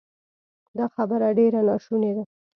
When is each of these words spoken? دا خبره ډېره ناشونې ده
دا 0.77 0.85
خبره 0.95 1.27
ډېره 1.37 1.61
ناشونې 1.69 2.11
ده 2.15 2.23